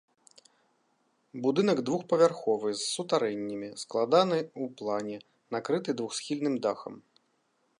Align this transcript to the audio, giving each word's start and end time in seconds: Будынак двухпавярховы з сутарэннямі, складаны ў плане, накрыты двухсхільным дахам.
Будынак 1.43 1.81
двухпавярховы 1.89 2.69
з 2.79 2.81
сутарэннямі, 2.93 3.69
складаны 3.83 4.39
ў 4.61 4.65
плане, 4.81 5.17
накрыты 5.57 5.89
двухсхільным 6.01 6.55
дахам. 6.69 6.93